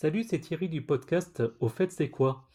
Salut, 0.00 0.22
c'est 0.22 0.38
Thierry 0.38 0.68
du 0.68 0.80
podcast 0.80 1.42
Au 1.58 1.68
fait, 1.68 1.90
c'est 1.90 2.08
quoi? 2.08 2.46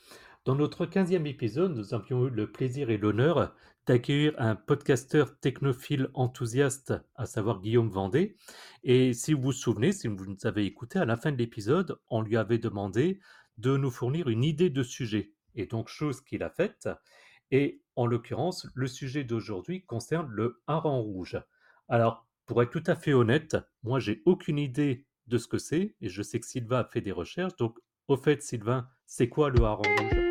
Dans 0.45 0.55
notre 0.55 0.85
quinzième 0.85 1.27
épisode, 1.27 1.75
nous 1.75 1.93
avions 1.93 2.27
eu 2.27 2.29
le 2.29 2.49
plaisir 2.49 2.89
et 2.89 2.97
l'honneur 2.97 3.53
d'accueillir 3.85 4.33
un 4.37 4.55
podcasteur 4.55 5.37
technophile 5.41 6.09
enthousiaste, 6.13 6.93
à 7.15 7.25
savoir 7.25 7.59
Guillaume 7.59 7.89
Vendée. 7.89 8.37
Et 8.85 9.11
si 9.11 9.33
vous 9.33 9.41
vous 9.41 9.51
souvenez, 9.51 9.91
si 9.91 10.07
vous 10.07 10.25
nous 10.25 10.37
avez 10.45 10.65
écouté, 10.65 10.99
à 10.99 11.03
la 11.03 11.17
fin 11.17 11.33
de 11.33 11.37
l'épisode, 11.37 11.99
on 12.09 12.21
lui 12.21 12.37
avait 12.37 12.59
demandé 12.59 13.19
de 13.57 13.75
nous 13.75 13.91
fournir 13.91 14.29
une 14.29 14.45
idée 14.45 14.69
de 14.69 14.81
sujet. 14.81 15.33
Et 15.53 15.65
donc, 15.65 15.89
chose 15.89 16.21
qu'il 16.21 16.43
a 16.43 16.49
faite. 16.49 16.87
Et 17.51 17.81
en 17.97 18.05
l'occurrence, 18.05 18.69
le 18.73 18.87
sujet 18.87 19.25
d'aujourd'hui 19.25 19.83
concerne 19.83 20.29
le 20.29 20.61
hareng 20.65 21.01
rouge. 21.01 21.37
Alors, 21.89 22.25
pour 22.45 22.63
être 22.63 22.71
tout 22.71 22.83
à 22.87 22.95
fait 22.95 23.11
honnête, 23.11 23.57
moi, 23.83 23.99
j'ai 23.99 24.21
aucune 24.23 24.59
idée 24.59 25.05
de 25.27 25.37
ce 25.37 25.47
que 25.47 25.57
c'est, 25.57 25.95
et 26.01 26.09
je 26.09 26.21
sais 26.21 26.39
que 26.39 26.45
Sylvain 26.45 26.79
a 26.79 26.85
fait 26.85 27.01
des 27.01 27.11
recherches. 27.11 27.55
Donc, 27.57 27.79
au 28.07 28.17
fait, 28.17 28.41
Sylvain, 28.41 28.87
c'est 29.05 29.29
quoi 29.29 29.49
le 29.49 29.63
hareng 29.63 30.22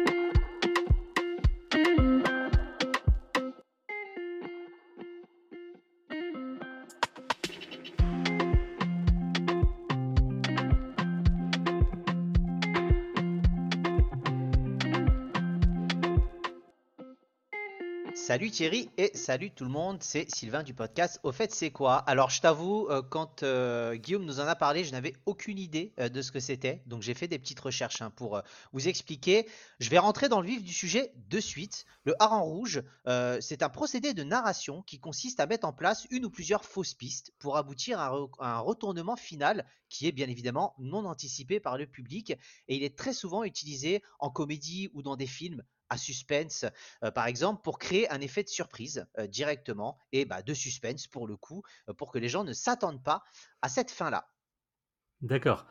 Salut 18.24 18.52
Thierry 18.52 18.88
et 18.98 19.10
salut 19.16 19.50
tout 19.50 19.64
le 19.64 19.70
monde, 19.70 20.00
c'est 20.00 20.30
Sylvain 20.32 20.62
du 20.62 20.74
podcast. 20.74 21.18
Au 21.24 21.32
fait, 21.32 21.52
c'est 21.52 21.72
quoi? 21.72 21.96
Alors, 21.96 22.30
je 22.30 22.40
t'avoue, 22.40 22.86
euh, 22.88 23.02
quand 23.02 23.42
euh, 23.42 23.96
Guillaume 23.96 24.24
nous 24.24 24.38
en 24.38 24.46
a 24.46 24.54
parlé, 24.54 24.84
je 24.84 24.92
n'avais 24.92 25.14
aucune 25.26 25.58
idée 25.58 25.92
euh, 25.98 26.08
de 26.08 26.22
ce 26.22 26.30
que 26.30 26.38
c'était. 26.38 26.84
Donc, 26.86 27.02
j'ai 27.02 27.14
fait 27.14 27.26
des 27.26 27.40
petites 27.40 27.58
recherches 27.58 28.00
hein, 28.00 28.10
pour 28.14 28.40
vous 28.72 28.86
expliquer. 28.86 29.48
Je 29.80 29.90
vais 29.90 29.98
rentrer 29.98 30.28
dans 30.28 30.40
le 30.40 30.46
vif 30.46 30.62
du 30.62 30.72
sujet 30.72 31.12
de 31.16 31.40
suite. 31.40 31.84
Le 32.04 32.14
hareng 32.22 32.44
rouge, 32.44 32.84
c'est 33.40 33.62
un 33.64 33.68
procédé 33.68 34.14
de 34.14 34.22
narration 34.22 34.82
qui 34.82 35.00
consiste 35.00 35.40
à 35.40 35.46
mettre 35.46 35.66
en 35.66 35.72
place 35.72 36.06
une 36.10 36.24
ou 36.24 36.30
plusieurs 36.30 36.64
fausses 36.64 36.94
pistes 36.94 37.32
pour 37.40 37.56
aboutir 37.56 37.98
à 37.98 38.12
un 38.38 38.58
retournement 38.58 39.16
final 39.16 39.66
qui 39.88 40.06
est 40.06 40.12
bien 40.12 40.28
évidemment 40.28 40.74
non 40.78 41.06
anticipé 41.06 41.58
par 41.58 41.76
le 41.76 41.86
public. 41.86 42.30
Et 42.68 42.76
il 42.76 42.84
est 42.84 42.96
très 42.96 43.12
souvent 43.12 43.42
utilisé 43.42 44.00
en 44.20 44.30
comédie 44.30 44.90
ou 44.94 45.02
dans 45.02 45.16
des 45.16 45.26
films 45.26 45.64
à 45.92 45.98
suspense, 45.98 46.64
euh, 47.04 47.10
par 47.10 47.26
exemple, 47.26 47.60
pour 47.62 47.78
créer 47.78 48.10
un 48.10 48.20
effet 48.22 48.42
de 48.42 48.48
surprise 48.48 49.06
euh, 49.18 49.26
directement 49.26 49.98
et 50.10 50.24
bah, 50.24 50.42
de 50.42 50.54
suspense 50.54 51.06
pour 51.06 51.26
le 51.26 51.36
coup, 51.36 51.62
euh, 51.88 51.92
pour 51.92 52.10
que 52.10 52.18
les 52.18 52.28
gens 52.28 52.44
ne 52.44 52.54
s'attendent 52.54 53.02
pas 53.02 53.22
à 53.60 53.68
cette 53.68 53.90
fin-là. 53.90 54.26
D'accord. 55.20 55.66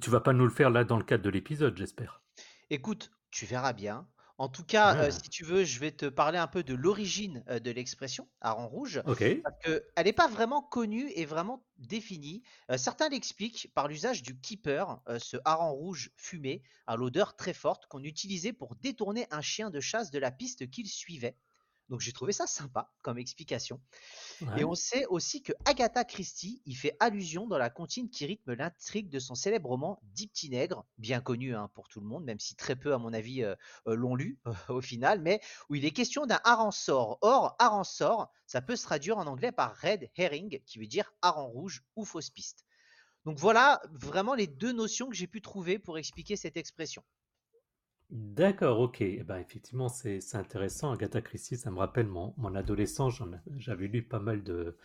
Tu 0.00 0.10
vas 0.10 0.20
pas 0.20 0.34
nous 0.34 0.44
le 0.44 0.50
faire 0.50 0.68
là 0.68 0.84
dans 0.84 0.98
le 0.98 1.04
cadre 1.04 1.24
de 1.24 1.30
l'épisode, 1.30 1.76
j'espère. 1.76 2.22
Écoute, 2.68 3.10
tu 3.30 3.46
verras 3.46 3.72
bien. 3.72 4.06
En 4.42 4.48
tout 4.48 4.64
cas, 4.64 4.96
euh, 4.96 5.12
si 5.12 5.30
tu 5.30 5.44
veux, 5.44 5.62
je 5.62 5.78
vais 5.78 5.92
te 5.92 6.06
parler 6.06 6.36
un 6.36 6.48
peu 6.48 6.64
de 6.64 6.74
l'origine 6.74 7.44
euh, 7.48 7.60
de 7.60 7.70
l'expression 7.70 8.28
hareng 8.40 8.66
rouge, 8.66 9.00
Ok. 9.06 9.22
parce 9.40 9.54
qu'elle 9.62 10.04
n'est 10.04 10.12
pas 10.12 10.26
vraiment 10.26 10.60
connue 10.60 11.08
et 11.14 11.26
vraiment 11.26 11.64
définie. 11.78 12.42
Euh, 12.68 12.76
certains 12.76 13.08
l'expliquent 13.08 13.70
par 13.72 13.86
l'usage 13.86 14.24
du 14.24 14.40
keeper, 14.40 15.00
ce 15.20 15.36
hareng 15.44 15.70
rouge 15.70 16.10
fumé 16.16 16.64
à 16.88 16.96
l'odeur 16.96 17.36
très 17.36 17.54
forte 17.54 17.86
qu'on 17.86 18.02
utilisait 18.02 18.52
pour 18.52 18.74
détourner 18.74 19.28
un 19.30 19.42
chien 19.42 19.70
de 19.70 19.78
chasse 19.78 20.10
de 20.10 20.18
la 20.18 20.32
piste 20.32 20.68
qu'il 20.68 20.88
suivait. 20.88 21.36
Donc 21.92 22.00
j'ai 22.00 22.12
trouvé 22.12 22.32
ça 22.32 22.46
sympa 22.46 22.90
comme 23.02 23.18
explication. 23.18 23.78
Et 24.56 24.64
on 24.64 24.74
sait 24.74 25.04
aussi 25.10 25.42
que 25.42 25.52
Agatha 25.66 26.04
Christie 26.04 26.62
y 26.64 26.74
fait 26.74 26.96
allusion 27.00 27.46
dans 27.46 27.58
la 27.58 27.68
comptine 27.68 28.08
qui 28.08 28.24
rythme 28.24 28.54
l'intrigue 28.54 29.10
de 29.10 29.18
son 29.18 29.34
célèbre 29.34 29.68
roman 29.68 30.00
Dix 30.02 30.28
petits 30.28 30.48
nègres, 30.48 30.86
bien 30.96 31.20
connu 31.20 31.54
hein, 31.54 31.70
pour 31.74 31.88
tout 31.88 32.00
le 32.00 32.06
monde, 32.06 32.24
même 32.24 32.40
si 32.40 32.56
très 32.56 32.76
peu 32.76 32.94
à 32.94 32.98
mon 32.98 33.12
avis 33.12 33.42
euh, 33.42 33.54
euh, 33.88 33.94
l'ont 33.94 34.14
lu 34.14 34.38
au 34.70 34.80
final, 34.80 35.20
mais 35.20 35.42
où 35.68 35.74
il 35.74 35.84
est 35.84 35.90
question 35.90 36.24
d'un 36.24 36.40
sort. 36.70 37.18
Or, 37.20 37.58
sort, 37.84 38.32
ça 38.46 38.62
peut 38.62 38.76
se 38.76 38.84
traduire 38.84 39.18
en 39.18 39.26
anglais 39.26 39.52
par 39.52 39.76
red 39.76 40.10
herring, 40.16 40.62
qui 40.64 40.78
veut 40.78 40.86
dire 40.86 41.12
hareng 41.20 41.50
rouge 41.50 41.84
ou 41.96 42.06
fausse 42.06 42.30
piste. 42.30 42.64
Donc 43.26 43.36
voilà 43.36 43.82
vraiment 43.92 44.32
les 44.32 44.46
deux 44.46 44.72
notions 44.72 45.10
que 45.10 45.14
j'ai 45.14 45.26
pu 45.26 45.42
trouver 45.42 45.78
pour 45.78 45.98
expliquer 45.98 46.36
cette 46.36 46.56
expression. 46.56 47.04
D'accord, 48.12 48.78
ok. 48.80 49.00
Eh 49.00 49.22
ben, 49.24 49.38
effectivement, 49.38 49.88
c'est 49.88 50.20
intéressant. 50.34 50.92
Agatha 50.92 51.20
Christie, 51.22 51.56
ça 51.56 51.70
me 51.70 51.78
rappelle 51.78 52.06
mon, 52.06 52.34
mon 52.36 52.54
adolescence. 52.54 53.20
J'avais 53.56 53.88
lu 53.88 54.02
pas 54.02 54.20
mal 54.20 54.42
de, 54.44 54.76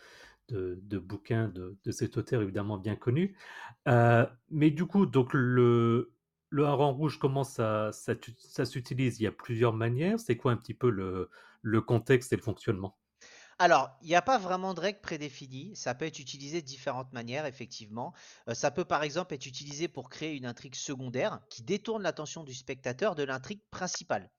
de, 0.48 0.78
de 0.82 0.98
bouquins 0.98 1.48
de, 1.48 1.76
de 1.84 1.92
cet 1.92 2.16
auteur 2.18 2.42
évidemment 2.42 2.78
bien 2.78 2.96
connu. 2.96 3.36
Euh, 3.88 4.26
mais 4.50 4.70
du 4.70 4.86
coup, 4.86 5.06
donc 5.06 5.34
le, 5.34 6.12
le 6.50 6.64
hareng 6.66 6.92
rouge, 6.94 7.18
comment 7.18 7.44
ça, 7.44 7.90
ça, 7.92 8.14
ça 8.38 8.64
s'utilise? 8.66 9.20
Il 9.20 9.24
y 9.24 9.26
a 9.28 9.32
plusieurs 9.32 9.74
manières. 9.74 10.20
C'est 10.20 10.36
quoi 10.38 10.52
un 10.52 10.56
petit 10.56 10.74
peu 10.74 10.90
le, 10.90 11.30
le 11.62 11.80
contexte 11.82 12.32
et 12.32 12.36
le 12.36 12.42
fonctionnement? 12.42 12.96
Alors, 13.60 13.90
il 14.02 14.08
n'y 14.08 14.14
a 14.14 14.22
pas 14.22 14.38
vraiment 14.38 14.72
de 14.72 14.80
règle 14.80 15.00
prédéfinie. 15.00 15.74
Ça 15.74 15.94
peut 15.94 16.04
être 16.04 16.20
utilisé 16.20 16.62
de 16.62 16.66
différentes 16.66 17.12
manières, 17.12 17.44
effectivement. 17.46 18.14
Euh, 18.48 18.54
ça 18.54 18.70
peut 18.70 18.84
par 18.84 19.02
exemple 19.02 19.34
être 19.34 19.46
utilisé 19.46 19.88
pour 19.88 20.10
créer 20.10 20.36
une 20.36 20.46
intrigue 20.46 20.76
secondaire 20.76 21.40
qui 21.50 21.62
détourne 21.62 22.02
l'attention 22.02 22.44
du 22.44 22.54
spectateur 22.54 23.16
de 23.16 23.24
l'intrigue 23.24 23.62
principale. 23.70 24.30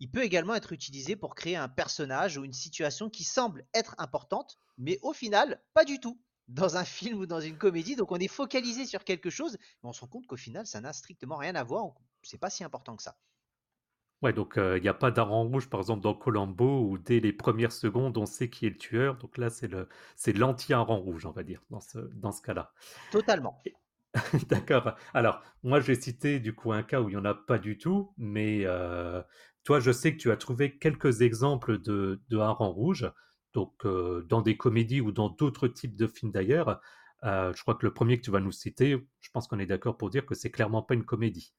Il 0.00 0.10
peut 0.10 0.22
également 0.22 0.54
être 0.54 0.72
utilisé 0.72 1.14
pour 1.16 1.34
créer 1.36 1.56
un 1.56 1.68
personnage 1.68 2.36
ou 2.36 2.44
une 2.44 2.52
situation 2.52 3.10
qui 3.10 3.24
semble 3.24 3.64
être 3.74 3.94
importante, 3.98 4.58
mais 4.76 4.98
au 5.02 5.12
final, 5.12 5.62
pas 5.72 5.84
du 5.84 6.00
tout. 6.00 6.20
Dans 6.48 6.76
un 6.76 6.84
film 6.84 7.18
ou 7.20 7.26
dans 7.26 7.40
une 7.40 7.58
comédie, 7.58 7.94
donc 7.94 8.10
on 8.10 8.16
est 8.16 8.28
focalisé 8.28 8.86
sur 8.86 9.04
quelque 9.04 9.30
chose, 9.30 9.56
mais 9.82 9.88
on 9.88 9.92
se 9.92 10.00
rend 10.00 10.08
compte 10.08 10.26
qu'au 10.26 10.36
final, 10.36 10.66
ça 10.66 10.80
n'a 10.80 10.92
strictement 10.92 11.36
rien 11.36 11.54
à 11.54 11.62
voir, 11.62 11.94
c'est 12.22 12.38
pas 12.38 12.50
si 12.50 12.64
important 12.64 12.96
que 12.96 13.02
ça. 13.04 13.18
Ouais, 14.22 14.32
donc 14.32 14.54
il 14.56 14.82
n'y 14.82 14.88
a 14.88 14.94
pas 14.94 15.12
d'hareng 15.12 15.48
rouge, 15.48 15.68
par 15.68 15.80
exemple, 15.80 16.02
dans 16.02 16.14
Columbo, 16.14 16.88
où 16.88 16.98
dès 16.98 17.20
les 17.20 17.32
premières 17.32 17.70
secondes, 17.70 18.18
on 18.18 18.26
sait 18.26 18.50
qui 18.50 18.66
est 18.66 18.70
le 18.70 18.76
tueur. 18.76 19.16
Donc 19.16 19.38
là, 19.38 19.48
c'est 19.48 19.68
le, 19.68 19.88
c'est 20.16 20.32
l'anti-hareng 20.32 20.98
rouge, 20.98 21.24
on 21.24 21.30
va 21.30 21.44
dire, 21.44 21.62
dans 21.70 21.80
ce, 21.80 21.98
dans 22.14 22.32
ce 22.32 22.42
cas-là. 22.42 22.72
Totalement. 23.12 23.62
D'accord. 24.48 24.94
Alors, 25.14 25.40
moi, 25.62 25.80
j'ai 25.80 25.94
cité 25.94 26.40
du 26.40 26.52
coup 26.52 26.72
un 26.72 26.82
cas 26.82 27.00
où 27.00 27.08
il 27.08 27.12
n'y 27.12 27.20
en 27.20 27.24
a 27.24 27.34
pas 27.34 27.58
du 27.58 27.78
tout, 27.78 28.12
mais 28.16 28.62
euh, 28.64 29.22
toi, 29.62 29.78
je 29.78 29.92
sais 29.92 30.12
que 30.12 30.18
tu 30.18 30.32
as 30.32 30.36
trouvé 30.36 30.78
quelques 30.78 31.20
exemples 31.22 31.78
de, 31.78 32.20
de 32.28 32.38
hareng 32.38 32.72
rouge, 32.72 33.10
donc 33.52 33.74
euh, 33.84 34.26
dans 34.28 34.42
des 34.42 34.56
comédies 34.56 35.00
ou 35.00 35.12
dans 35.12 35.28
d'autres 35.28 35.68
types 35.68 35.96
de 35.96 36.06
films 36.08 36.32
d'ailleurs. 36.32 36.80
Je 37.22 37.60
crois 37.62 37.74
que 37.74 37.84
le 37.84 37.92
premier 37.92 38.16
que 38.18 38.24
tu 38.24 38.30
vas 38.30 38.40
nous 38.40 38.52
citer, 38.52 38.96
je 39.20 39.30
pense 39.30 39.48
qu'on 39.48 39.58
est 39.58 39.66
d'accord 39.66 39.96
pour 39.96 40.10
dire 40.10 40.24
que 40.24 40.34
c'est 40.34 40.50
clairement 40.50 40.82
pas 40.82 40.94
une 40.94 41.04
comédie. 41.04 41.52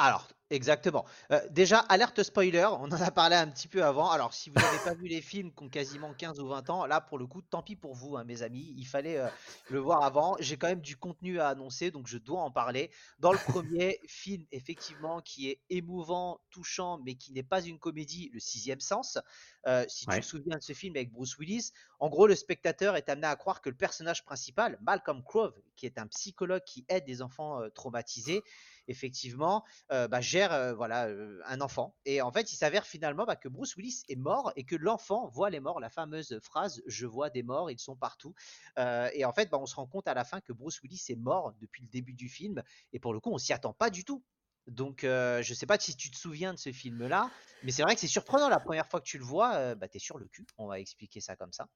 Alors, 0.00 0.28
exactement. 0.50 1.04
Euh, 1.32 1.40
déjà, 1.50 1.80
alerte 1.80 2.22
spoiler, 2.22 2.68
on 2.70 2.84
en 2.84 2.92
a 2.92 3.10
parlé 3.10 3.34
un 3.34 3.48
petit 3.48 3.66
peu 3.66 3.84
avant. 3.84 4.10
Alors, 4.10 4.32
si 4.32 4.48
vous 4.48 4.54
n'avez 4.54 4.78
pas 4.84 4.94
vu 4.94 5.08
les 5.08 5.20
films 5.20 5.52
qui 5.52 5.64
ont 5.64 5.68
quasiment 5.68 6.14
15 6.14 6.38
ou 6.38 6.46
20 6.46 6.70
ans, 6.70 6.86
là, 6.86 7.00
pour 7.00 7.18
le 7.18 7.26
coup, 7.26 7.42
tant 7.42 7.64
pis 7.64 7.74
pour 7.74 7.96
vous, 7.96 8.16
hein, 8.16 8.22
mes 8.22 8.42
amis. 8.42 8.72
Il 8.76 8.86
fallait 8.86 9.18
euh, 9.18 9.26
le 9.70 9.80
voir 9.80 10.04
avant. 10.04 10.36
J'ai 10.38 10.56
quand 10.56 10.68
même 10.68 10.82
du 10.82 10.96
contenu 10.96 11.40
à 11.40 11.48
annoncer, 11.48 11.90
donc 11.90 12.06
je 12.06 12.16
dois 12.16 12.42
en 12.42 12.52
parler. 12.52 12.92
Dans 13.18 13.32
le 13.32 13.38
premier 13.38 13.98
film, 14.06 14.44
effectivement, 14.52 15.20
qui 15.20 15.50
est 15.50 15.60
émouvant, 15.68 16.38
touchant, 16.50 17.00
mais 17.04 17.16
qui 17.16 17.32
n'est 17.32 17.42
pas 17.42 17.60
une 17.60 17.80
comédie, 17.80 18.30
Le 18.32 18.38
Sixième 18.38 18.80
Sens. 18.80 19.18
Euh, 19.66 19.84
si 19.88 20.06
tu 20.06 20.20
te 20.20 20.24
souviens 20.24 20.58
de 20.58 20.62
ce 20.62 20.74
film 20.74 20.94
avec 20.94 21.10
Bruce 21.10 21.36
Willis, 21.38 21.72
en 21.98 22.08
gros, 22.08 22.28
le 22.28 22.36
spectateur 22.36 22.94
est 22.94 23.08
amené 23.08 23.26
à 23.26 23.34
croire 23.34 23.60
que 23.60 23.68
le 23.68 23.76
personnage 23.76 24.24
principal, 24.24 24.78
Malcolm 24.80 25.24
Crowe, 25.24 25.52
qui 25.74 25.86
est 25.86 25.98
un 25.98 26.06
psychologue 26.06 26.62
qui 26.64 26.86
aide 26.88 27.04
des 27.04 27.20
enfants 27.20 27.60
traumatisés, 27.74 28.44
effectivement, 28.88 29.64
euh, 29.92 30.08
bah, 30.08 30.20
gère 30.20 30.52
euh, 30.52 30.74
voilà 30.74 31.06
euh, 31.06 31.40
un 31.46 31.60
enfant. 31.60 31.96
Et 32.04 32.20
en 32.22 32.32
fait, 32.32 32.52
il 32.52 32.56
s'avère 32.56 32.86
finalement 32.86 33.24
bah, 33.24 33.36
que 33.36 33.48
Bruce 33.48 33.76
Willis 33.76 34.02
est 34.08 34.16
mort 34.16 34.52
et 34.56 34.64
que 34.64 34.74
l'enfant 34.76 35.28
voit 35.28 35.50
les 35.50 35.60
morts. 35.60 35.80
La 35.80 35.90
fameuse 35.90 36.38
phrase 36.42 36.82
"Je 36.86 37.06
vois 37.06 37.30
des 37.30 37.42
morts, 37.42 37.70
ils 37.70 37.78
sont 37.78 37.96
partout". 37.96 38.34
et 38.76 39.24
en 39.24 39.32
fait, 39.32 39.50
bah, 39.50 39.58
on 39.60 39.66
se 39.66 39.74
rend 39.76 39.86
compte 39.86 40.08
à 40.08 40.14
la 40.14 40.24
fin 40.24 40.40
que 40.40 40.52
Bruce 40.52 40.80
Willis 40.82 41.04
est 41.08 41.16
mort 41.16 41.52
depuis 41.60 41.82
le 41.82 41.88
début 41.88 42.14
du 42.14 42.28
film. 42.28 42.62
Et 42.92 42.98
pour 42.98 43.12
le 43.12 43.20
coup, 43.20 43.30
on 43.32 43.38
s'y 43.38 43.52
attend 43.52 43.72
pas 43.72 43.90
du 43.90 44.04
tout. 44.04 44.24
Donc, 44.66 45.00
je 45.02 45.38
ne 45.48 45.54
sais 45.54 45.66
pas 45.66 45.78
si 45.78 45.96
tu 45.96 46.10
te 46.10 46.16
souviens 46.16 46.52
de 46.54 46.58
ce 46.58 46.72
film-là, 46.72 47.30
mais 47.62 47.72
c'est 47.72 47.82
vrai 47.82 47.94
que 47.94 48.00
c'est 48.00 48.06
surprenant 48.06 48.48
la 48.48 48.60
première 48.60 48.86
fois 48.86 49.00
que 49.00 49.06
tu 49.06 49.18
le 49.18 49.24
vois. 49.24 49.74
bah, 49.74 49.88
tu 49.88 49.96
es 49.96 50.00
sur 50.00 50.18
le 50.18 50.26
cul. 50.28 50.46
On 50.58 50.66
va 50.68 50.80
expliquer 50.80 51.20
ça 51.20 51.36
comme 51.36 51.52
ça. 51.52 51.68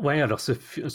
Ouais, 0.00 0.20
alors 0.20 0.40
ce, 0.40 0.52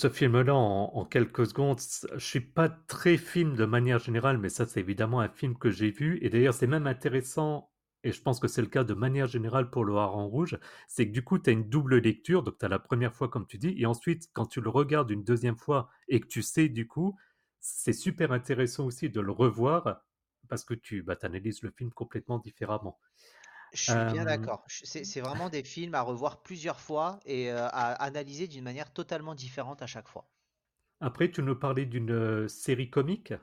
film-là, 0.10 0.56
en, 0.56 1.06
quelques 1.06 1.46
secondes, 1.48 1.80
je 2.16 2.26
suis 2.26 2.40
pas 2.40 2.70
très 2.70 3.18
film 3.18 3.56
de 3.56 3.66
manière 3.66 4.00
générale, 4.00 4.38
mais 4.38 4.50
ça, 4.50 4.66
c'est 4.66 4.80
évidemment 4.80 5.20
un 5.20 5.30
film 5.30 5.58
que 5.58 5.70
j'ai 5.70 5.92
vu. 5.92 6.18
Et 6.22 6.30
d'ailleurs, 6.30 6.54
c'est 6.54 6.68
même 6.68 6.88
intéressant, 6.88 7.70
et 8.04 8.12
je 8.12 8.22
pense 8.22 8.40
que 8.40 8.48
c'est 8.48 8.62
le 8.62 8.68
cas 8.68 8.84
de 8.84 8.94
manière 8.94 9.28
générale 9.28 9.70
pour 9.70 9.86
le 9.86 9.96
Hareng 9.96 10.28
Rouge, 10.28 10.58
c'est 10.88 11.08
que 11.08 11.12
du 11.12 11.24
coup, 11.24 11.38
tu 11.38 11.50
as 11.50 11.54
une 11.54 11.70
double 11.70 11.98
lecture, 11.98 12.44
donc 12.44 12.58
tu 12.58 12.66
as 12.66 12.70
la 12.70 12.80
première 12.80 13.14
fois, 13.14 13.30
comme 13.30 13.46
tu 13.46 13.58
dis, 13.58 13.76
et 13.78 13.86
ensuite, 13.86 14.30
quand 14.34 14.46
tu 14.48 14.62
le 14.62 14.70
regardes 14.70 15.12
une 15.12 15.24
deuxième 15.24 15.58
fois 15.58 15.90
et 16.08 16.20
que 16.20 16.28
tu 16.28 16.42
sais, 16.42 16.70
du 16.70 16.88
coup, 16.88 17.16
c'est 17.60 17.94
super 17.94 18.32
intéressant 18.32 18.86
aussi 18.86 19.10
de 19.10 19.22
le 19.22 19.32
revoir 19.32 20.02
parce 20.48 20.64
que 20.64 20.74
tu 20.74 21.04
bah, 21.04 21.16
analyses 21.22 21.62
le 21.62 21.72
film 21.72 21.92
complètement 21.92 22.40
différemment. 22.40 23.00
Je 23.72 23.82
suis 23.82 24.04
bien 24.04 24.26
d'accord. 24.26 24.66
C'est 24.68 25.22
vraiment 25.22 25.50
des 25.50 25.64
films 25.64 25.96
à 25.96 26.02
revoir 26.02 26.42
plusieurs 26.44 26.80
fois 26.82 27.20
et 27.26 27.50
à 27.50 27.68
analyser 27.94 28.48
d'une 28.50 28.64
manière 28.66 28.92
totalement 28.92 29.36
différente 29.36 29.82
à 29.82 29.88
chaque 29.88 30.08
fois. 30.10 30.30
après, 31.00 31.32
tu 31.32 31.42
nous 31.42 31.56
parlais 31.56 31.88
d'une 31.88 32.48
série 32.48 32.90
comique? 32.92 33.34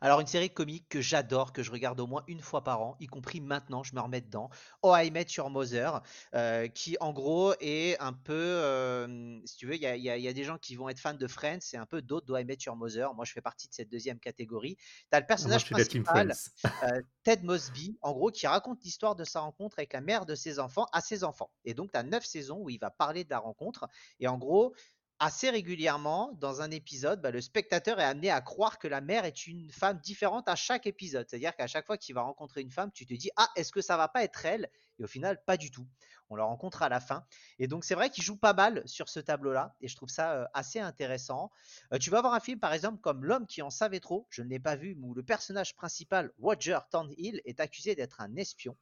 Alors 0.00 0.20
une 0.20 0.26
série 0.26 0.50
comique 0.52 0.88
que 0.88 1.00
j'adore, 1.00 1.52
que 1.52 1.62
je 1.62 1.70
regarde 1.70 2.00
au 2.00 2.06
moins 2.06 2.24
une 2.28 2.40
fois 2.40 2.62
par 2.64 2.80
an, 2.82 2.96
y 3.00 3.06
compris 3.06 3.40
maintenant, 3.40 3.82
je 3.82 3.94
me 3.94 4.00
remets 4.00 4.20
dedans. 4.20 4.50
Oh 4.82 4.94
I 4.96 5.10
Met 5.10 5.26
Your 5.36 5.50
Mother, 5.50 6.02
euh, 6.34 6.68
qui 6.68 6.96
en 7.00 7.12
gros 7.12 7.54
est 7.60 7.98
un 8.00 8.12
peu, 8.12 8.32
euh, 8.32 9.40
si 9.44 9.56
tu 9.56 9.66
veux, 9.66 9.74
il 9.76 9.82
y 9.82 9.86
a, 9.86 9.96
y 9.96 10.10
a- 10.10 10.16
y 10.18 10.28
a 10.28 10.32
des 10.32 10.44
gens 10.44 10.58
qui 10.58 10.76
vont 10.76 10.88
être 10.88 11.00
fans 11.00 11.14
de 11.14 11.26
Friends, 11.26 11.58
c'est 11.60 11.76
un 11.76 11.86
peu 11.86 12.02
d'autres 12.02 12.26
d'Oh 12.26 12.36
I 12.38 12.44
Met 12.44 12.58
Your 12.66 12.76
Mother. 12.76 13.14
Moi, 13.14 13.24
je 13.24 13.32
fais 13.32 13.40
partie 13.40 13.68
de 13.68 13.74
cette 13.74 13.88
deuxième 13.90 14.18
catégorie. 14.18 14.76
Tu 14.76 14.82
as 15.12 15.20
le 15.20 15.26
Ah, 15.38 15.48
Moi, 15.48 15.58
personnage 15.58 15.64
team 15.64 16.04
principal, 16.04 16.36
euh, 16.82 17.00
Ted 17.24 17.42
Mosby, 17.44 17.98
en 18.02 18.12
gros, 18.12 18.30
qui 18.30 18.46
raconte 18.46 18.82
l'histoire 18.84 19.14
de 19.16 19.24
sa 19.24 19.40
rencontre 19.40 19.78
avec 19.78 19.92
la 19.92 20.00
mère 20.00 20.26
de 20.26 20.34
ses 20.34 20.58
enfants 20.58 20.86
à 20.92 21.00
ses 21.00 21.24
enfants. 21.24 21.50
Et 21.64 21.74
donc, 21.74 21.92
tu 21.92 21.98
as 21.98 22.02
neuf 22.02 22.24
saisons 22.24 22.58
où 22.60 22.70
il 22.70 22.78
va 22.78 22.90
parler 22.90 23.24
de 23.24 23.30
la 23.30 23.38
rencontre. 23.38 23.88
Et 24.20 24.28
en 24.28 24.38
gros, 24.38 24.74
assez 25.22 25.50
régulièrement, 25.50 26.32
dans 26.40 26.62
un 26.62 26.72
épisode, 26.72 27.22
bah, 27.22 27.30
le 27.30 27.40
spectateur 27.40 28.00
est 28.00 28.04
amené 28.04 28.28
à 28.28 28.40
croire 28.40 28.80
que 28.80 28.88
la 28.88 29.00
mère 29.00 29.24
est 29.24 29.46
une 29.46 29.70
femme 29.70 30.00
différente 30.02 30.48
à 30.48 30.56
chaque 30.56 30.84
épisode. 30.88 31.28
C'est-à-dire 31.28 31.54
qu'à 31.54 31.68
chaque 31.68 31.86
fois 31.86 31.96
qu'il 31.96 32.16
va 32.16 32.22
rencontrer 32.22 32.60
une 32.60 32.72
femme, 32.72 32.90
tu 32.92 33.06
te 33.06 33.14
dis 33.14 33.30
Ah, 33.36 33.48
est-ce 33.54 33.70
que 33.70 33.80
ça 33.80 33.96
va 33.96 34.08
pas 34.08 34.24
être 34.24 34.44
elle? 34.44 34.68
Et 34.98 35.04
au 35.04 35.06
final, 35.06 35.40
pas 35.46 35.56
du 35.56 35.70
tout. 35.70 35.86
On 36.28 36.34
la 36.34 36.42
rencontre 36.42 36.82
à 36.82 36.88
la 36.88 36.98
fin. 36.98 37.24
Et 37.60 37.68
donc, 37.68 37.84
c'est 37.84 37.94
vrai 37.94 38.10
qu'il 38.10 38.24
joue 38.24 38.36
pas 38.36 38.52
mal 38.52 38.82
sur 38.84 39.08
ce 39.08 39.20
tableau-là. 39.20 39.76
Et 39.80 39.86
je 39.86 39.94
trouve 39.94 40.08
ça 40.08 40.32
euh, 40.32 40.44
assez 40.54 40.80
intéressant. 40.80 41.52
Euh, 41.92 41.98
tu 41.98 42.10
vas 42.10 42.20
voir 42.20 42.34
un 42.34 42.40
film, 42.40 42.58
par 42.58 42.72
exemple, 42.72 43.00
comme 43.00 43.24
L'homme 43.24 43.46
qui 43.46 43.62
en 43.62 43.70
savait 43.70 44.00
trop. 44.00 44.26
Je 44.28 44.42
ne 44.42 44.48
l'ai 44.48 44.58
pas 44.58 44.74
vu, 44.74 44.98
où 45.00 45.14
le 45.14 45.22
personnage 45.22 45.76
principal, 45.76 46.32
Roger 46.40 46.80
Thornhill, 46.90 47.40
est 47.44 47.60
accusé 47.60 47.94
d'être 47.94 48.20
un 48.20 48.34
espion. 48.34 48.76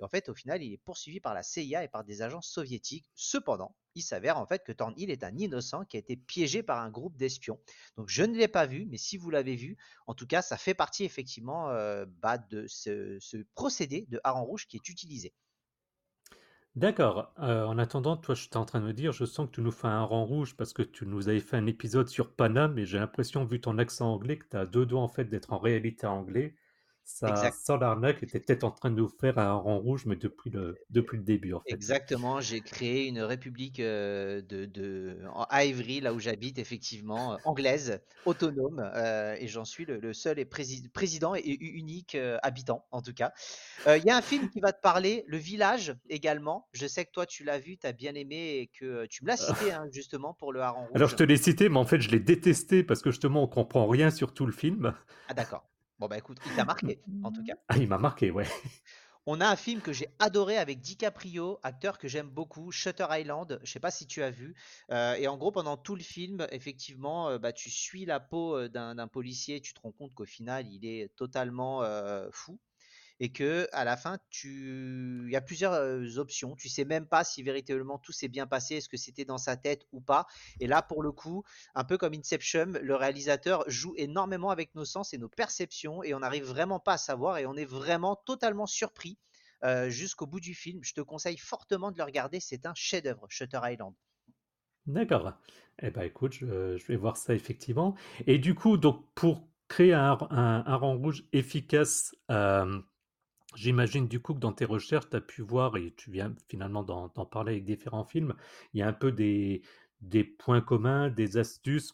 Et 0.00 0.04
en 0.04 0.08
fait, 0.08 0.28
au 0.28 0.34
final, 0.34 0.62
il 0.62 0.72
est 0.72 0.78
poursuivi 0.78 1.20
par 1.20 1.34
la 1.34 1.42
CIA 1.42 1.84
et 1.84 1.88
par 1.88 2.04
des 2.04 2.22
agents 2.22 2.40
soviétiques. 2.40 3.06
Cependant, 3.14 3.76
il 3.94 4.02
s'avère 4.02 4.38
en 4.38 4.46
fait 4.46 4.64
que 4.64 4.72
Thornhill 4.72 5.10
est 5.10 5.24
un 5.24 5.36
innocent 5.36 5.84
qui 5.84 5.96
a 5.96 6.00
été 6.00 6.16
piégé 6.16 6.62
par 6.62 6.80
un 6.80 6.90
groupe 6.90 7.16
d'espions. 7.16 7.60
Donc 7.96 8.08
je 8.08 8.22
ne 8.22 8.36
l'ai 8.36 8.48
pas 8.48 8.66
vu, 8.66 8.86
mais 8.86 8.96
si 8.96 9.16
vous 9.16 9.30
l'avez 9.30 9.56
vu, 9.56 9.76
en 10.06 10.14
tout 10.14 10.26
cas, 10.26 10.42
ça 10.42 10.56
fait 10.56 10.74
partie 10.74 11.04
effectivement 11.04 11.68
euh, 11.68 12.06
bah, 12.22 12.38
de 12.38 12.66
ce, 12.66 13.18
procédé 13.54 14.06
de 14.08 14.20
hareng 14.24 14.44
rouge 14.44 14.66
qui 14.66 14.76
est 14.76 14.88
utilisé. 14.88 15.34
D'accord. 16.76 17.34
Euh, 17.40 17.64
en 17.64 17.78
attendant, 17.78 18.16
toi, 18.16 18.34
je 18.34 18.42
suis 18.42 18.50
en 18.54 18.64
train 18.64 18.80
de 18.80 18.86
me 18.86 18.92
dire, 18.92 19.12
je 19.12 19.24
sens 19.24 19.48
que 19.48 19.56
tu 19.56 19.60
nous 19.60 19.72
fais 19.72 19.88
un 19.88 20.04
rang 20.04 20.24
rouge 20.24 20.56
parce 20.56 20.72
que 20.72 20.82
tu 20.82 21.04
nous 21.04 21.28
avais 21.28 21.40
fait 21.40 21.56
un 21.56 21.66
épisode 21.66 22.08
sur 22.08 22.32
Paname 22.32 22.78
et 22.78 22.86
j'ai 22.86 22.98
l'impression, 22.98 23.44
vu 23.44 23.60
ton 23.60 23.76
accent 23.76 24.12
anglais, 24.14 24.38
que 24.38 24.46
tu 24.48 24.56
as 24.56 24.66
deux 24.66 24.86
doigts 24.86 25.02
en 25.02 25.08
fait 25.08 25.24
d'être 25.24 25.52
en 25.52 25.58
réalité 25.58 26.06
anglais. 26.06 26.54
Ça, 27.12 27.50
sans 27.52 27.76
l'arnaque, 27.76 28.20
tu 28.20 28.26
peut-être 28.26 28.64
en 28.64 28.70
train 28.70 28.90
de 28.90 28.96
nous 28.96 29.08
faire 29.08 29.38
un 29.38 29.52
rang 29.52 29.78
rouge, 29.78 30.06
mais 30.06 30.16
depuis 30.16 30.50
le, 30.50 30.78
depuis 30.90 31.18
le 31.18 31.22
début 31.24 31.52
en 31.52 31.60
fait. 31.60 31.74
Exactement, 31.74 32.40
j'ai 32.40 32.60
créé 32.60 33.06
une 33.06 33.20
république 33.20 33.80
euh, 33.80 34.40
de, 34.42 34.64
de- 34.64 35.18
à 35.50 35.64
Évry, 35.64 36.00
là 36.00 36.14
où 36.14 36.18
j'habite, 36.18 36.58
effectivement, 36.58 37.34
euh, 37.34 37.36
anglaise, 37.44 38.00
autonome, 38.24 38.80
euh, 38.94 39.36
et 39.38 39.48
j'en 39.48 39.64
suis 39.64 39.84
le, 39.84 39.98
le 39.98 40.12
seul 40.14 40.38
et 40.38 40.44
prési- 40.44 40.88
président 40.88 41.34
et 41.34 41.42
unique 41.44 42.14
euh, 42.14 42.38
habitant, 42.42 42.86
en 42.90 43.02
tout 43.02 43.12
cas. 43.12 43.32
Euh, 43.86 43.98
Il 43.98 44.04
y 44.04 44.10
a 44.10 44.16
un 44.16 44.22
film 44.22 44.48
qui 44.48 44.60
va 44.60 44.72
te 44.72 44.80
parler, 44.80 45.24
Le 45.26 45.36
Village 45.36 45.94
également. 46.08 46.68
Je 46.72 46.86
sais 46.86 47.04
que 47.04 47.10
toi, 47.10 47.26
tu 47.26 47.44
l'as 47.44 47.58
vu, 47.58 47.76
tu 47.76 47.86
as 47.86 47.92
bien 47.92 48.14
aimé 48.14 48.58
et 48.60 48.66
que 48.68 48.84
euh, 48.84 49.06
tu 49.10 49.24
me 49.24 49.28
l'as 49.28 49.36
cité, 49.36 49.72
hein, 49.72 49.86
justement, 49.92 50.32
pour 50.32 50.52
le 50.52 50.60
Hareng 50.62 50.86
Alors, 50.94 51.08
Rouge. 51.08 51.10
je 51.10 51.16
te 51.16 51.22
l'ai 51.24 51.36
cité, 51.36 51.68
mais 51.68 51.78
en 51.78 51.84
fait, 51.84 52.00
je 52.00 52.10
l'ai 52.10 52.20
détesté 52.20 52.82
parce 52.82 53.02
que 53.02 53.10
justement, 53.10 53.42
on 53.42 53.48
comprend 53.48 53.86
rien 53.86 54.10
sur 54.10 54.32
tout 54.32 54.46
le 54.46 54.52
film. 54.52 54.94
Ah, 55.28 55.34
d'accord. 55.34 55.64
Bon, 56.00 56.08
bah 56.08 56.16
écoute, 56.16 56.38
il 56.46 56.54
t'a 56.54 56.64
marqué, 56.64 56.98
en 57.22 57.30
tout 57.30 57.42
cas. 57.44 57.56
Ah, 57.68 57.76
il 57.76 57.86
m'a 57.86 57.98
marqué, 57.98 58.30
ouais. 58.30 58.46
On 59.26 59.38
a 59.42 59.46
un 59.46 59.54
film 59.54 59.82
que 59.82 59.92
j'ai 59.92 60.08
adoré 60.18 60.56
avec 60.56 60.80
DiCaprio, 60.80 61.60
acteur 61.62 61.98
que 61.98 62.08
j'aime 62.08 62.30
beaucoup, 62.30 62.72
Shutter 62.72 63.06
Island. 63.10 63.60
Je 63.62 63.70
sais 63.70 63.78
pas 63.78 63.90
si 63.90 64.06
tu 64.06 64.22
as 64.22 64.30
vu. 64.30 64.54
Euh, 64.90 65.12
et 65.14 65.28
en 65.28 65.36
gros, 65.36 65.52
pendant 65.52 65.76
tout 65.76 65.94
le 65.94 66.02
film, 66.02 66.46
effectivement, 66.52 67.28
euh, 67.28 67.38
bah, 67.38 67.52
tu 67.52 67.68
suis 67.68 68.06
la 68.06 68.18
peau 68.18 68.56
euh, 68.56 68.68
d'un 68.70 68.94
d'un 68.94 69.08
policier. 69.08 69.60
Tu 69.60 69.74
te 69.74 69.80
rends 69.82 69.92
compte 69.92 70.14
qu'au 70.14 70.24
final, 70.24 70.66
il 70.72 70.86
est 70.86 71.14
totalement 71.16 71.82
euh, 71.82 72.30
fou. 72.32 72.58
Et 73.20 73.30
que 73.30 73.68
à 73.72 73.84
la 73.84 73.96
fin, 73.96 74.18
tu... 74.30 75.24
il 75.26 75.30
y 75.30 75.36
a 75.36 75.40
plusieurs 75.40 76.18
options. 76.18 76.56
Tu 76.56 76.68
sais 76.68 76.84
même 76.84 77.06
pas 77.06 77.22
si 77.22 77.42
véritablement 77.42 77.98
tout 77.98 78.12
s'est 78.12 78.28
bien 78.28 78.46
passé, 78.46 78.76
est-ce 78.76 78.88
que 78.88 78.96
c'était 78.96 79.24
dans 79.24 79.38
sa 79.38 79.56
tête 79.56 79.86
ou 79.92 80.00
pas. 80.00 80.26
Et 80.58 80.66
là, 80.66 80.82
pour 80.82 81.02
le 81.02 81.12
coup, 81.12 81.44
un 81.74 81.84
peu 81.84 81.98
comme 81.98 82.14
Inception, 82.14 82.72
le 82.82 82.94
réalisateur 82.96 83.64
joue 83.68 83.94
énormément 83.96 84.50
avec 84.50 84.74
nos 84.74 84.84
sens 84.84 85.14
et 85.14 85.18
nos 85.18 85.28
perceptions, 85.28 86.02
et 86.02 86.14
on 86.14 86.20
n'arrive 86.20 86.44
vraiment 86.44 86.80
pas 86.80 86.94
à 86.94 86.98
savoir, 86.98 87.38
et 87.38 87.46
on 87.46 87.54
est 87.54 87.64
vraiment 87.64 88.16
totalement 88.16 88.66
surpris 88.66 89.18
jusqu'au 89.88 90.26
bout 90.26 90.40
du 90.40 90.54
film. 90.54 90.80
Je 90.82 90.94
te 90.94 91.00
conseille 91.00 91.36
fortement 91.36 91.92
de 91.92 91.98
le 91.98 92.04
regarder, 92.04 92.40
c'est 92.40 92.66
un 92.66 92.74
chef-d'œuvre, 92.74 93.26
Shutter 93.28 93.60
Island. 93.62 93.94
D'accord. 94.86 95.32
Eh 95.82 95.90
ben, 95.90 96.02
écoute, 96.02 96.32
je, 96.34 96.86
vais 96.86 96.96
voir 96.96 97.16
ça 97.16 97.34
effectivement. 97.34 97.94
Et 98.26 98.38
du 98.38 98.54
coup, 98.54 98.76
donc, 98.76 99.04
pour 99.14 99.46
créer 99.68 99.94
un, 99.94 100.18
un, 100.30 100.76
rang 100.76 100.96
rouge 100.96 101.24
efficace, 101.32 102.14
j'imagine 103.54 104.08
du 104.08 104.20
coup 104.20 104.34
que 104.34 104.38
dans 104.40 104.52
tes 104.52 104.64
recherches, 104.64 105.08
tu 105.10 105.16
as 105.16 105.20
pu 105.20 105.42
voir, 105.42 105.76
et 105.76 105.92
tu 105.96 106.10
viens 106.10 106.34
finalement 106.48 106.82
d'en 106.82 107.08
parler 107.26 107.52
avec 107.52 107.64
différents 107.64 108.04
films, 108.04 108.34
il 108.72 108.80
y 108.80 108.82
a 108.82 108.88
un 108.88 108.92
peu 108.92 109.12
des, 109.12 109.62
des 110.00 110.24
points 110.24 110.60
communs, 110.60 111.08
des 111.10 111.36
astuces. 111.36 111.92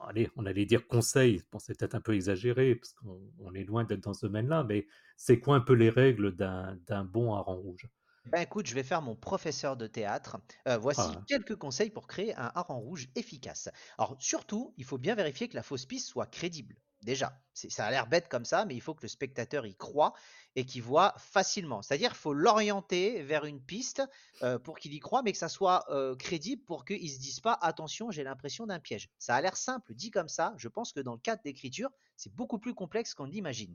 Allez, 0.00 0.28
on 0.36 0.44
allait 0.46 0.66
dire 0.66 0.86
conseils. 0.86 1.42
Bon, 1.52 1.58
c'est 1.58 1.78
peut-être 1.78 1.94
un 1.94 2.00
peu 2.02 2.14
exagéré 2.14 2.74
parce 2.76 2.92
qu'on 2.92 3.32
on 3.38 3.54
est 3.54 3.64
loin 3.64 3.84
d'être 3.84 4.02
dans 4.04 4.12
ce 4.14 4.26
domaine-là, 4.26 4.64
mais 4.64 4.86
c'est 5.16 5.40
quoi 5.40 5.56
un 5.56 5.60
peu 5.60 5.72
les 5.74 5.90
règles 5.90 6.36
d'un 6.36 6.76
d'un 6.86 7.04
bon 7.04 7.34
hareng 7.34 7.56
rouge? 7.60 7.88
Ben 8.24 8.40
écoute, 8.40 8.66
je 8.66 8.74
vais 8.74 8.82
faire 8.82 9.02
mon 9.02 9.14
professeur 9.14 9.76
de 9.76 9.86
théâtre. 9.86 10.38
Euh, 10.68 10.78
voici 10.78 11.16
Ah, 11.16 11.26
quelques 11.26 11.56
conseils 11.56 11.90
pour 11.90 12.06
créer 12.06 12.34
un 12.34 12.50
hareng 12.54 12.78
rouge 12.80 13.08
efficace. 13.14 13.68
Alors 13.98 14.16
surtout, 14.20 14.72
il 14.78 14.84
faut 14.84 14.96
bien 14.98 15.14
vérifier 15.14 15.48
que 15.50 15.54
la 15.56 15.62
fausse 15.62 15.84
piste 15.86 16.08
soit 16.08 16.26
crédible. 16.26 16.76
Déjà, 17.02 17.32
ça 17.54 17.86
a 17.86 17.90
l'air 17.90 18.06
bête 18.06 18.28
comme 18.28 18.44
ça, 18.44 18.66
mais 18.66 18.74
il 18.74 18.80
faut 18.80 18.94
que 18.94 19.02
le 19.02 19.08
spectateur 19.08 19.64
y 19.64 19.74
croit 19.74 20.12
et 20.54 20.66
qu'il 20.66 20.82
voit 20.82 21.14
facilement. 21.16 21.80
C'est-à-dire 21.80 22.14
faut 22.14 22.34
l'orienter 22.34 23.22
vers 23.22 23.46
une 23.46 23.60
piste 23.60 24.02
euh, 24.42 24.58
pour 24.58 24.78
qu'il 24.78 24.92
y 24.92 25.00
croit, 25.00 25.22
mais 25.22 25.32
que 25.32 25.38
ça 25.38 25.48
soit 25.48 25.84
euh, 25.90 26.14
crédible 26.16 26.62
pour 26.64 26.84
qu'il 26.84 27.02
ne 27.02 27.08
se 27.08 27.18
dise 27.18 27.40
pas 27.40 27.58
attention, 27.62 28.10
j'ai 28.10 28.22
l'impression 28.24 28.66
d'un 28.66 28.80
piège. 28.80 29.08
Ça 29.18 29.34
a 29.34 29.40
l'air 29.40 29.56
simple 29.56 29.94
dit 29.94 30.10
comme 30.10 30.28
ça. 30.28 30.52
Je 30.58 30.68
pense 30.68 30.92
que 30.92 31.00
dans 31.00 31.14
le 31.14 31.20
cadre 31.20 31.42
d'écriture, 31.42 31.90
c'est 32.16 32.34
beaucoup 32.34 32.58
plus 32.58 32.74
complexe 32.74 33.14
qu'on 33.14 33.24
l'imagine. 33.24 33.74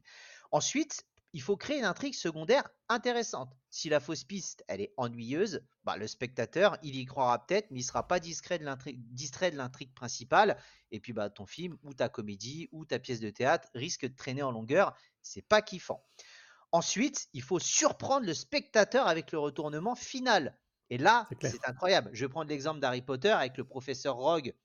Ensuite, 0.51 1.05
il 1.35 1.41
faut 1.41 1.57
créer 1.57 1.79
une 1.79 1.85
intrigue 1.85 2.13
secondaire 2.13 2.69
intéressante. 2.87 3.57
Si 3.69 3.89
la 3.89 3.99
fausse 3.99 4.23
piste, 4.23 4.63
elle 4.69 4.79
est 4.79 4.93
ennuyeuse, 4.95 5.67
bah, 5.83 5.97
le 5.97 6.07
spectateur, 6.07 6.77
il 6.81 6.95
y 6.95 7.05
croira 7.05 7.45
peut-être, 7.45 7.69
mais 7.71 7.79
il 7.79 7.83
ne 7.83 7.87
sera 7.87 8.07
pas 8.07 8.21
discret 8.21 8.57
de 8.57 8.63
l'intrigue- 8.63 9.01
distrait 9.11 9.51
de 9.51 9.57
l'intrigue 9.57 9.93
principale. 9.93 10.57
Et 10.91 11.01
puis, 11.01 11.11
bah, 11.11 11.29
ton 11.29 11.45
film 11.45 11.77
ou 11.83 11.93
ta 11.93 12.07
comédie 12.07 12.69
ou 12.71 12.85
ta 12.85 12.99
pièce 12.99 13.19
de 13.19 13.29
théâtre 13.29 13.67
risque 13.75 14.07
de 14.07 14.15
traîner 14.15 14.43
en 14.43 14.51
longueur. 14.51 14.95
C'est 15.23 15.41
pas 15.41 15.61
kiffant. 15.61 16.07
Ensuite, 16.71 17.27
il 17.33 17.41
faut 17.41 17.59
surprendre 17.59 18.25
le 18.25 18.33
spectateur 18.33 19.05
avec 19.05 19.33
le 19.33 19.39
retournement 19.39 19.95
final. 19.95 20.57
Et 20.89 20.97
là, 20.97 21.35
c'est 21.41 21.67
incroyable. 21.67 22.11
Je 22.13 22.23
vais 22.23 22.29
prendre 22.29 22.49
l'exemple 22.49 22.79
d'Harry 22.79 23.01
Potter 23.01 23.31
avec 23.31 23.57
le 23.57 23.65
professeur 23.65 24.15
Rogue 24.15 24.55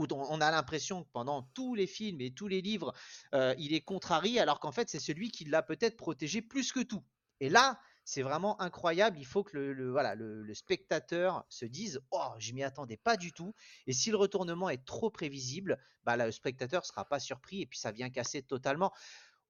où 0.00 0.06
on 0.10 0.40
a 0.40 0.50
l'impression 0.50 1.04
que 1.04 1.08
pendant 1.12 1.42
tous 1.54 1.74
les 1.74 1.86
films 1.86 2.20
et 2.20 2.32
tous 2.32 2.48
les 2.48 2.62
livres, 2.62 2.94
euh, 3.34 3.54
il 3.58 3.74
est 3.74 3.82
contrarié, 3.82 4.40
alors 4.40 4.60
qu'en 4.60 4.72
fait, 4.72 4.88
c'est 4.88 5.00
celui 5.00 5.30
qui 5.30 5.44
l'a 5.44 5.62
peut-être 5.62 5.96
protégé 5.96 6.42
plus 6.42 6.72
que 6.72 6.80
tout. 6.80 7.04
Et 7.40 7.48
là, 7.48 7.78
c'est 8.04 8.22
vraiment 8.22 8.60
incroyable. 8.60 9.18
Il 9.18 9.26
faut 9.26 9.44
que 9.44 9.56
le, 9.56 9.90
voilà, 9.90 10.14
le, 10.14 10.54
spectateur 10.54 11.44
se 11.48 11.64
dise 11.64 12.00
Oh, 12.10 12.30
je 12.38 12.52
m'y 12.52 12.62
attendais 12.62 12.96
pas 12.96 13.16
du 13.16 13.32
tout. 13.32 13.54
Et 13.86 13.92
si 13.92 14.10
le 14.10 14.16
retournement 14.16 14.68
est 14.68 14.84
trop 14.84 15.10
prévisible, 15.10 15.78
bah, 16.04 16.16
là, 16.16 16.26
le 16.26 16.32
spectateur 16.32 16.84
sera 16.84 17.04
pas 17.04 17.20
surpris 17.20 17.62
et 17.62 17.66
puis 17.66 17.78
ça 17.78 17.92
vient 17.92 18.10
casser 18.10 18.42
totalement. 18.42 18.92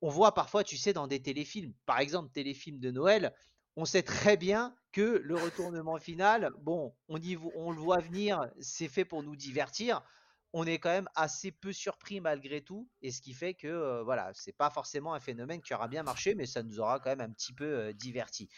On 0.02 0.08
voit 0.08 0.34
parfois, 0.34 0.64
tu 0.64 0.76
sais, 0.76 0.92
dans 0.92 1.06
des 1.06 1.22
téléfilms, 1.22 1.74
par 1.86 2.00
exemple, 2.00 2.30
téléfilms 2.32 2.80
de 2.80 2.90
Noël, 2.90 3.34
on 3.76 3.84
sait 3.84 4.02
très 4.02 4.36
bien 4.36 4.74
que 4.92 5.20
le 5.24 5.36
retournement 5.36 5.98
final, 5.98 6.50
bon, 6.60 6.94
on, 7.08 7.18
y 7.18 7.36
on 7.54 7.70
le 7.70 7.78
voit 7.78 8.00
venir, 8.00 8.40
c'est 8.60 8.88
fait 8.88 9.04
pour 9.04 9.22
nous 9.22 9.36
divertir 9.36 10.02
on 10.52 10.66
est 10.66 10.78
quand 10.78 10.90
même 10.90 11.08
assez 11.14 11.52
peu 11.52 11.72
surpris 11.72 12.20
malgré 12.20 12.62
tout, 12.62 12.88
et 13.02 13.10
ce 13.10 13.20
qui 13.20 13.34
fait 13.34 13.54
que 13.54 13.68
euh, 13.68 14.02
voilà, 14.02 14.32
c'est 14.34 14.56
pas 14.56 14.70
forcément 14.70 15.14
un 15.14 15.20
phénomène 15.20 15.60
qui 15.62 15.74
aura 15.74 15.88
bien 15.88 16.02
marché, 16.02 16.34
mais 16.34 16.46
ça 16.46 16.62
nous 16.62 16.80
aura 16.80 16.98
quand 17.00 17.10
même 17.10 17.20
un 17.20 17.30
petit 17.30 17.52
peu 17.52 17.64
euh, 17.64 17.92
diverti. 17.92 18.48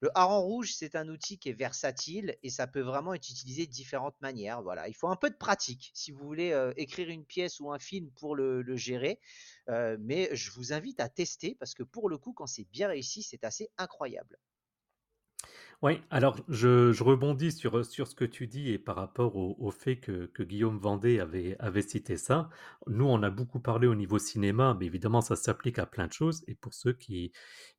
Le 0.00 0.10
hareng 0.14 0.42
rouge, 0.42 0.74
c'est 0.74 0.94
un 0.94 1.08
outil 1.08 1.38
qui 1.38 1.48
est 1.48 1.54
versatile 1.54 2.36
et 2.42 2.50
ça 2.50 2.66
peut 2.66 2.82
vraiment 2.82 3.14
être 3.14 3.30
utilisé 3.30 3.66
de 3.66 3.72
différentes 3.72 4.20
manières. 4.20 4.60
Voilà, 4.62 4.88
il 4.88 4.94
faut 4.94 5.08
un 5.08 5.16
peu 5.16 5.30
de 5.30 5.36
pratique 5.36 5.90
si 5.94 6.12
vous 6.12 6.22
voulez 6.26 6.52
euh, 6.52 6.72
écrire 6.76 7.08
une 7.08 7.24
pièce 7.24 7.60
ou 7.60 7.72
un 7.72 7.78
film 7.78 8.10
pour 8.10 8.36
le, 8.36 8.76
gérer, 8.76 9.18
Euh, 9.68 9.96
mais 9.98 10.28
je 10.36 10.50
vous 10.52 10.72
invite 10.72 11.00
à 11.00 11.08
tester 11.08 11.56
parce 11.58 11.74
que 11.74 11.82
pour 11.82 12.08
le 12.08 12.18
coup, 12.18 12.32
quand 12.32 12.46
c'est 12.46 12.68
bien 12.70 12.88
réussi, 12.88 13.22
c'est 13.22 13.42
assez 13.44 13.70
incroyable. 13.78 14.38
Oui, 15.86 16.00
alors 16.10 16.36
je, 16.48 17.00
rebondis 17.00 17.52
sur, 17.52 17.86
sur 17.86 18.08
ce 18.08 18.16
que 18.16 18.24
tu 18.24 18.48
dis 18.48 18.72
et 18.72 18.78
par 18.78 18.96
rapport 18.96 19.36
au, 19.36 19.54
au 19.60 19.70
fait 19.70 19.94
que, 19.94 20.26
que 20.26 20.42
Guillaume 20.42 20.78
Vendée 20.78 21.20
avait, 21.20 21.54
avait 21.60 21.82
cité 21.82 22.16
ça. 22.16 22.50
Nous, 22.88 23.04
on 23.04 23.22
a 23.22 23.30
beaucoup 23.30 23.60
parlé 23.60 23.86
au 23.86 23.94
niveau 23.94 24.18
cinéma, 24.18 24.76
mais 24.80 24.86
évidemment, 24.86 25.20
ça 25.20 25.36
s'applique 25.36 25.78
à 25.78 25.86
plein 25.86 26.08
de 26.08 26.12
choses. 26.12 26.42
Et 26.48 26.56
pour 26.56 26.74
ceux 26.74 26.92
qui, 26.92 27.30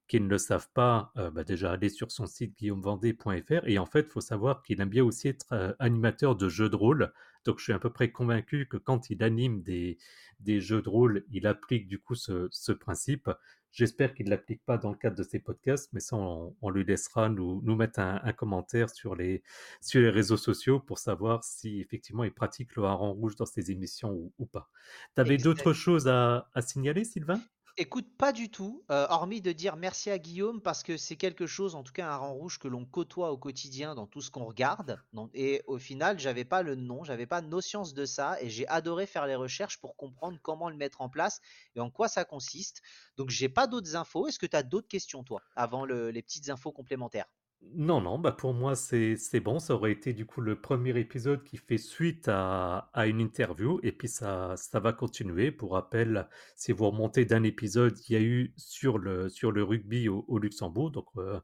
qui 0.07 0.21
ne 0.21 0.29
le 0.29 0.37
savent 0.37 0.69
pas, 0.73 1.11
euh, 1.17 1.31
bah 1.31 1.43
déjà 1.43 1.73
aller 1.73 1.89
sur 1.89 2.09
son 2.11 2.27
site 2.27 2.57
guillaumevendée.fr. 2.57 3.67
Et 3.67 3.77
en 3.77 3.85
fait, 3.85 4.05
il 4.07 4.09
faut 4.09 4.21
savoir 4.21 4.63
qu'il 4.63 4.79
aime 4.79 4.87
bien 4.87 5.03
aussi 5.03 5.27
être 5.27 5.51
euh, 5.51 5.73
animateur 5.79 6.37
de 6.37 6.47
jeux 6.47 6.69
de 6.69 6.77
rôle. 6.77 7.11
Donc 7.43 7.59
je 7.59 7.65
suis 7.65 7.73
à 7.73 7.79
peu 7.79 7.89
près 7.89 8.09
convaincu 8.09 8.69
que 8.69 8.77
quand 8.77 9.09
il 9.09 9.21
anime 9.21 9.63
des, 9.63 9.97
des 10.39 10.61
jeux 10.61 10.81
de 10.81 10.87
rôle, 10.87 11.25
il 11.29 11.45
applique 11.45 11.89
du 11.89 11.99
coup 11.99 12.15
ce, 12.15 12.47
ce 12.51 12.71
principe. 12.71 13.29
J'espère 13.71 14.13
qu'il 14.13 14.25
ne 14.25 14.31
l'applique 14.31 14.63
pas 14.65 14.77
dans 14.77 14.91
le 14.91 14.97
cadre 14.97 15.15
de 15.15 15.23
ses 15.23 15.39
podcasts, 15.39 15.91
mais 15.93 15.99
ça, 15.99 16.15
on, 16.15 16.55
on 16.61 16.69
lui 16.69 16.83
laissera 16.83 17.29
nous, 17.29 17.61
nous 17.63 17.75
mettre 17.75 17.99
un, 17.99 18.19
un, 18.23 18.33
commentaire 18.33 18.89
sur 18.89 19.15
les, 19.15 19.43
sur 19.81 20.01
les 20.01 20.09
réseaux 20.09 20.37
sociaux 20.37 20.79
pour 20.79 20.97
savoir 20.99 21.43
si 21.43 21.79
effectivement 21.79 22.23
il 22.23 22.33
pratique 22.33 22.75
le 22.75 22.83
hareng 22.85 23.11
rouge 23.11 23.35
dans 23.35 23.45
ses 23.45 23.71
émissions 23.71 24.11
ou, 24.11 24.33
ou 24.39 24.45
pas. 24.45 24.69
Tu 25.15 25.21
avais 25.21 25.37
d'autres 25.37 25.73
choses 25.73 26.07
à, 26.07 26.49
à 26.53 26.61
signaler, 26.61 27.03
Sylvain? 27.03 27.39
Écoute, 27.79 28.07
pas 28.17 28.33
du 28.33 28.49
tout, 28.49 28.83
euh, 28.91 29.05
hormis 29.09 29.39
de 29.41 29.51
dire 29.51 29.75
merci 29.77 30.09
à 30.09 30.17
Guillaume 30.17 30.61
parce 30.61 30.81
que 30.83 30.97
c'est 30.97 31.15
quelque 31.15 31.45
chose, 31.47 31.75
en 31.75 31.83
tout 31.83 31.93
cas 31.93 32.07
un 32.11 32.15
rang 32.17 32.33
rouge 32.33 32.57
que 32.59 32.67
l'on 32.67 32.85
côtoie 32.85 33.31
au 33.31 33.37
quotidien 33.37 33.93
dans 33.95 34.05
tout 34.07 34.19
ce 34.21 34.31
qu'on 34.31 34.45
regarde. 34.45 34.99
et 35.35 35.61
au 35.67 35.77
final, 35.77 36.17
j'avais 36.19 36.43
pas 36.43 36.61
le 36.63 36.73
nom, 36.75 37.03
j'avais 37.03 37.27
pas 37.27 37.41
notion 37.41 37.83
de 37.83 38.05
ça 38.05 38.41
et 38.41 38.49
j'ai 38.49 38.67
adoré 38.67 39.05
faire 39.05 39.27
les 39.27 39.35
recherches 39.35 39.79
pour 39.79 39.95
comprendre 39.95 40.39
comment 40.41 40.69
le 40.69 40.75
mettre 40.75 41.01
en 41.01 41.09
place 41.09 41.39
et 41.75 41.79
en 41.79 41.89
quoi 41.91 42.07
ça 42.07 42.25
consiste. 42.25 42.81
Donc 43.15 43.29
j'ai 43.29 43.49
pas 43.49 43.67
d'autres 43.67 43.95
infos. 43.95 44.27
Est-ce 44.27 44.39
que 44.39 44.47
tu 44.47 44.55
as 44.57 44.63
d'autres 44.63 44.87
questions 44.87 45.23
toi 45.23 45.43
avant 45.55 45.85
les 45.85 46.21
petites 46.23 46.49
infos 46.49 46.71
complémentaires? 46.71 47.27
Non, 47.61 48.01
non, 48.01 48.17
bah 48.17 48.31
pour 48.31 48.53
moi 48.53 48.75
c'est 48.75 49.39
bon, 49.39 49.59
ça 49.59 49.75
aurait 49.75 49.91
été 49.91 50.13
du 50.13 50.25
coup 50.25 50.41
le 50.41 50.59
premier 50.59 50.97
épisode 50.97 51.43
qui 51.43 51.57
fait 51.57 51.77
suite 51.77 52.27
à, 52.27 52.89
à 52.93 53.07
une 53.07 53.19
interview 53.19 53.79
et 53.83 53.91
puis 53.91 54.07
ça, 54.07 54.55
ça 54.55 54.79
va 54.79 54.93
continuer. 54.93 55.51
Pour 55.51 55.73
rappel, 55.73 56.27
si 56.55 56.71
vous 56.71 56.89
remontez 56.89 57.25
d'un 57.25 57.43
épisode, 57.43 57.97
il 58.07 58.13
y 58.13 58.15
a 58.15 58.21
eu 58.21 58.53
sur 58.57 58.97
le, 58.97 59.29
sur 59.29 59.51
le 59.51 59.63
rugby 59.63 60.07
au, 60.07 60.23
au 60.27 60.39
Luxembourg, 60.39 60.91
donc 60.91 61.07
euh, 61.17 61.39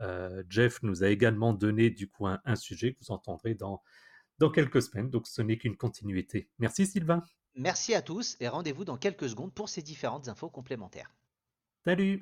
euh, 0.00 0.42
Jeff 0.48 0.82
nous 0.82 1.04
a 1.04 1.08
également 1.08 1.52
donné 1.52 1.90
du 1.90 2.08
coup 2.08 2.26
un, 2.26 2.40
un, 2.44 2.56
sujet 2.56 2.94
que 2.94 2.98
vous 3.00 3.12
entendrez 3.12 3.54
dans, 3.54 3.82
dans 4.38 4.50
quelques 4.50 4.82
semaines, 4.82 5.10
donc 5.10 5.26
ce 5.26 5.42
n'est 5.42 5.58
qu'une 5.58 5.76
continuité. 5.76 6.48
Merci 6.58 6.86
Sylvain. 6.86 7.22
Merci 7.54 7.94
à 7.94 8.02
tous 8.02 8.36
et 8.40 8.48
rendez-vous 8.48 8.84
dans 8.84 8.98
quelques 8.98 9.28
secondes 9.28 9.52
pour 9.52 9.68
ces 9.68 9.82
différentes 9.82 10.28
infos 10.28 10.50
complémentaires. 10.50 11.10
Salut 11.84 12.20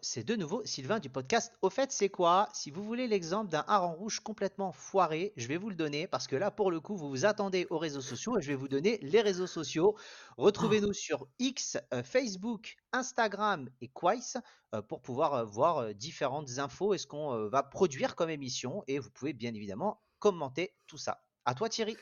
c'est 0.00 0.24
de 0.24 0.34
nouveau 0.34 0.62
Sylvain 0.64 0.98
du 0.98 1.10
podcast 1.10 1.52
Au 1.60 1.68
fait, 1.68 1.92
c'est 1.92 2.08
quoi? 2.08 2.48
Si 2.54 2.70
vous 2.70 2.82
voulez 2.82 3.06
l'exemple 3.06 3.50
d'un 3.50 3.64
hareng 3.66 3.94
rouge 3.94 4.20
complètement 4.20 4.72
foiré, 4.72 5.34
je 5.36 5.46
vais 5.46 5.58
vous 5.58 5.68
le 5.68 5.74
donner 5.74 6.06
parce 6.06 6.26
que 6.26 6.36
là, 6.36 6.50
pour 6.50 6.70
le 6.70 6.80
coup, 6.80 6.96
vous 6.96 7.10
vous 7.10 7.26
attendez 7.26 7.66
aux 7.68 7.76
réseaux 7.76 8.00
sociaux 8.00 8.38
et 8.38 8.42
je 8.42 8.48
vais 8.48 8.54
vous 8.54 8.68
donner 8.68 8.98
les 9.02 9.20
réseaux 9.20 9.46
sociaux. 9.46 9.94
Retrouvez-nous 10.38 10.94
sur 10.94 11.26
X, 11.38 11.76
euh, 11.92 12.02
Facebook, 12.02 12.76
Instagram 12.92 13.68
et 13.82 13.88
Quais 13.88 14.40
euh, 14.74 14.80
pour 14.80 15.02
pouvoir 15.02 15.34
euh, 15.34 15.44
voir 15.44 15.94
différentes 15.94 16.58
infos 16.58 16.94
et 16.94 16.98
ce 16.98 17.06
qu'on 17.06 17.48
va 17.48 17.62
produire 17.62 18.16
comme 18.16 18.30
émission. 18.30 18.82
Et 18.86 18.98
vous 18.98 19.10
pouvez 19.10 19.34
bien 19.34 19.52
évidemment 19.52 20.00
commenter 20.18 20.74
tout 20.86 20.98
ça. 20.98 21.22
À 21.44 21.54
toi, 21.54 21.68
Thierry. 21.68 21.96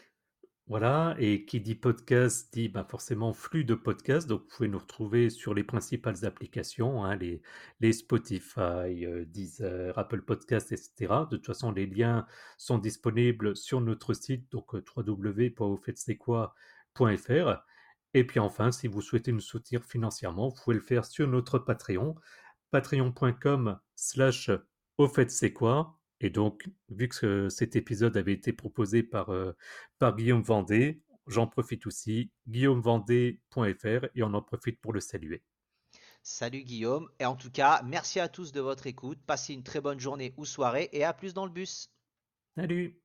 Voilà, 0.71 1.15
et 1.19 1.45
qui 1.47 1.61
dit 1.61 1.75
podcast 1.75 2.55
dit 2.55 2.69
bah, 2.69 2.87
forcément 2.89 3.33
flux 3.33 3.65
de 3.65 3.75
podcasts. 3.75 4.29
Donc, 4.29 4.43
vous 4.43 4.49
pouvez 4.57 4.69
nous 4.69 4.79
retrouver 4.79 5.29
sur 5.29 5.53
les 5.53 5.65
principales 5.65 6.25
applications, 6.25 7.05
hein, 7.05 7.17
les, 7.17 7.93
Spotify, 7.93 9.05
euh, 9.05 9.25
Deezer, 9.27 9.99
Apple 9.99 10.23
Podcasts, 10.23 10.71
etc. 10.71 11.25
De 11.29 11.39
toute 11.39 11.47
façon, 11.47 11.73
les 11.73 11.87
liens 11.87 12.25
sont 12.57 12.79
disponibles 12.79 13.57
sur 13.57 13.81
notre 13.81 14.15
site, 14.15 14.49
donc 14.53 14.77
euh, 14.77 14.85
www.aufetc'estquoi.fr. 14.97 17.65
Et 18.15 18.25
puis 18.25 18.39
enfin, 18.39 18.71
si 18.71 18.87
vous 18.87 19.03
souhaitez 19.03 19.33
nous 19.33 19.41
soutenir 19.41 19.85
financièrement, 19.85 20.51
vous 20.51 20.57
pouvez 20.63 20.77
le 20.77 20.83
faire 20.83 21.05
sur 21.05 21.27
notre 21.27 21.59
Patreon, 21.59 22.15
patreon.com 22.71 23.77
slash 23.97 24.53
au 24.99 25.09
et 26.21 26.31
donc, 26.31 26.69
vu 26.91 27.09
que 27.09 27.49
cet 27.49 27.77
épisode 27.77 28.17
avait 28.17 28.33
été 28.33 28.53
proposé 28.53 29.03
par, 29.03 29.31
euh, 29.31 29.53
par 29.99 30.17
Guillaume 30.17 30.43
Vendée, 30.43 31.01
j'en 31.27 31.47
profite 31.47 31.87
aussi, 31.87 32.31
guillaumevendée.fr, 32.49 34.07
et 34.15 34.23
on 34.23 34.35
en 34.35 34.43
profite 34.43 34.81
pour 34.81 34.93
le 34.93 35.01
saluer. 35.01 35.43
Salut 36.23 36.63
Guillaume, 36.63 37.09
et 37.19 37.25
en 37.25 37.37
tout 37.37 37.51
cas, 37.51 37.81
merci 37.85 38.21
à 38.21 38.29
tous 38.29 38.53
de 38.53 38.61
votre 38.61 38.87
écoute, 38.87 39.19
passez 39.27 39.55
une 39.55 39.63
très 39.63 39.81
bonne 39.81 40.01
journée 40.01 40.35
ou 40.37 40.45
soirée, 40.45 40.91
et 40.93 41.05
à 41.05 41.15
plus 41.15 41.33
dans 41.33 41.47
le 41.47 41.53
bus. 41.53 41.91
Salut 42.57 43.01